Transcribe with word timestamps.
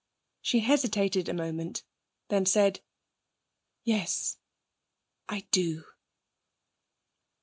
She 0.41 0.61
hesitated 0.61 1.29
a 1.29 1.33
moment, 1.35 1.83
then 2.29 2.47
said: 2.47 2.79
'Yes, 3.83 4.39
I 5.29 5.41
do.' 5.51 5.83